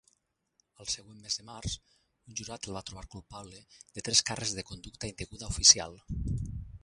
[0.83, 1.75] Al següent mes de març,
[2.31, 3.61] un jurat el va trobar culpable
[3.99, 6.01] de tres càrrecs de conducta indeguda oficial.